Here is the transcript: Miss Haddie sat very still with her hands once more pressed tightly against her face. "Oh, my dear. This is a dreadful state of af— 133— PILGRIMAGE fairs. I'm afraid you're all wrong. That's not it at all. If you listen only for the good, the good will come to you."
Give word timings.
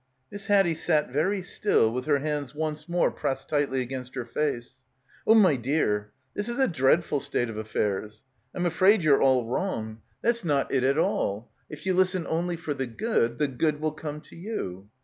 Miss 0.31 0.47
Haddie 0.47 0.73
sat 0.73 1.11
very 1.11 1.43
still 1.43 1.91
with 1.93 2.05
her 2.05 2.17
hands 2.17 2.55
once 2.55 2.89
more 2.89 3.11
pressed 3.11 3.49
tightly 3.49 3.81
against 3.81 4.15
her 4.15 4.25
face. 4.25 4.81
"Oh, 5.27 5.35
my 5.35 5.55
dear. 5.55 6.11
This 6.33 6.49
is 6.49 6.57
a 6.57 6.67
dreadful 6.67 7.19
state 7.19 7.51
of 7.51 7.57
af— 7.59 7.75
133— 7.75 8.01
PILGRIMAGE 8.01 8.13
fairs. 8.17 8.55
I'm 8.55 8.65
afraid 8.65 9.03
you're 9.03 9.21
all 9.21 9.45
wrong. 9.45 10.01
That's 10.23 10.43
not 10.43 10.73
it 10.73 10.83
at 10.83 10.97
all. 10.97 11.51
If 11.69 11.85
you 11.85 11.93
listen 11.93 12.25
only 12.25 12.55
for 12.55 12.73
the 12.73 12.87
good, 12.87 13.37
the 13.37 13.47
good 13.47 13.79
will 13.79 13.91
come 13.91 14.21
to 14.21 14.35
you." 14.35 14.89